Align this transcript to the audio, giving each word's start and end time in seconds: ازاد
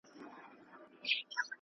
ازاد 1.03 1.45